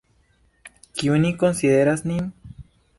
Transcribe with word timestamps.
Kiu 1.01 1.19
ni 1.27 1.33
konsideras 1.45 2.05
nin? 2.13 2.29